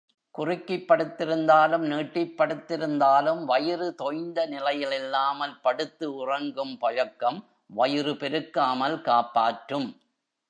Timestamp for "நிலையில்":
4.47-4.91